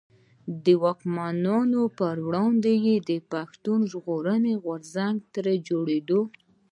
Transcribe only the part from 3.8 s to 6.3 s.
ژغورني غورځنګ تر جوړېدو.